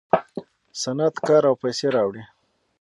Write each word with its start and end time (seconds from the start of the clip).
صنعت 0.81 1.15
کار 1.27 1.43
او 1.49 1.55
پیسې 1.63 1.87
راوړي. 1.95 2.23